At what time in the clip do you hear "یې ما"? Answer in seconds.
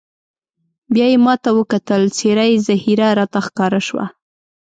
1.11-1.33